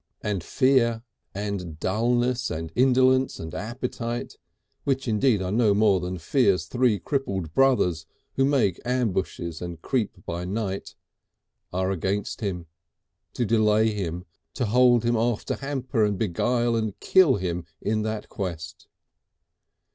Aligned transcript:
And 0.23 0.43
fear, 0.43 1.03
and 1.35 1.79
dulness 1.79 2.49
and 2.49 2.71
indolence 2.73 3.39
and 3.39 3.53
appetite, 3.53 4.35
which 4.83 5.07
indeed 5.07 5.43
are 5.43 5.51
no 5.51 5.75
more 5.75 5.99
than 5.99 6.17
fear's 6.17 6.65
three 6.65 6.97
crippled 6.97 7.53
brothers 7.53 8.07
who 8.33 8.43
make 8.43 8.81
ambushes 8.83 9.61
and 9.61 9.79
creep 9.83 10.25
by 10.25 10.43
night, 10.43 10.95
are 11.71 11.91
against 11.91 12.41
him, 12.41 12.65
to 13.33 13.45
delay 13.45 13.91
him, 13.93 14.25
to 14.55 14.65
hold 14.65 15.03
him 15.03 15.15
off, 15.15 15.45
to 15.45 15.57
hamper 15.57 16.03
and 16.03 16.17
beguile 16.17 16.75
and 16.75 16.99
kill 16.99 17.35
him 17.35 17.63
in 17.79 18.01
that 18.01 18.27
quest. 18.27 18.87